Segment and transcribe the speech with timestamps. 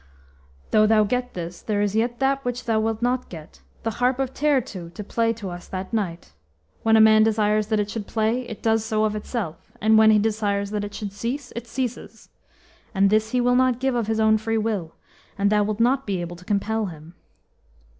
[0.71, 4.17] "Though thou get this, there is yet that which thou wilt not get the harp
[4.17, 6.33] of Teirtu, to play to us that night.
[6.81, 10.09] When a man desires that it should play, it does so of itself; and when
[10.09, 12.29] he desires that it should cease, it ceases.
[12.95, 14.95] And this he will not give of his own free will,
[15.37, 17.13] and thou wilt not be able to compel him."